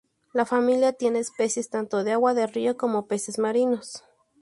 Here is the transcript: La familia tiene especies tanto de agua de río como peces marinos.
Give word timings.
La 0.33 0.45
familia 0.45 0.93
tiene 0.93 1.19
especies 1.19 1.69
tanto 1.69 2.03
de 2.03 2.13
agua 2.13 2.33
de 2.33 2.47
río 2.47 2.75
como 2.75 3.05
peces 3.05 3.37
marinos. 3.37 4.03